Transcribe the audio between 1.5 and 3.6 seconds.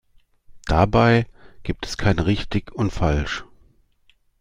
gibt es kein Richtig und Falsch.